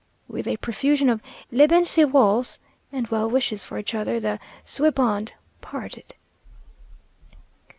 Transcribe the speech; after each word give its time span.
With 0.27 0.47
a 0.47 0.57
profusion 0.57 1.11
of 1.11 1.21
"Leben 1.51 1.85
Sie 1.85 2.05
wohls" 2.05 2.57
and 2.91 3.05
well 3.09 3.29
wishes 3.29 3.63
for 3.63 3.77
each 3.77 3.93
other, 3.93 4.19
the 4.19 4.39
"Zweibund" 4.65 5.33
parted. 5.61 6.15